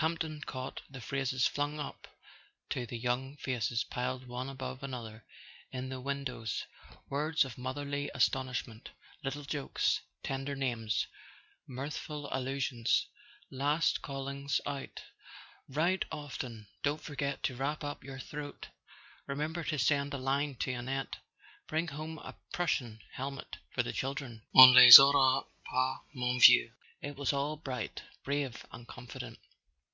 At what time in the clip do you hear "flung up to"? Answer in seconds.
1.46-2.86